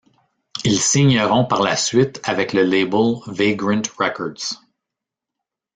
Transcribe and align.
Ils 0.63 0.79
signeront 0.79 1.45
par 1.45 1.61
la 1.61 1.75
suite 1.75 2.21
avec 2.23 2.53
le 2.53 2.63
label 2.63 3.17
Vagrant 3.27 3.83
Records. 3.99 4.53